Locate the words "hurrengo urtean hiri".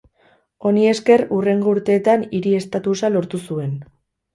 1.37-2.59